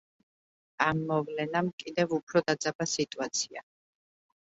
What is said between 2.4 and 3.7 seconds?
დაძაბა სიტუაცია.